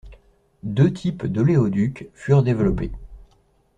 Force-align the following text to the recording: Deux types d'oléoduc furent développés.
Deux 0.63 0.91
types 0.91 1.27
d'oléoduc 1.27 2.09
furent 2.15 2.41
développés. 2.41 2.89